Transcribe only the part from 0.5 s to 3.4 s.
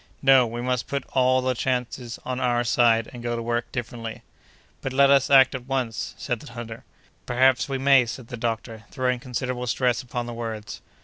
must put all the chances on our side, and go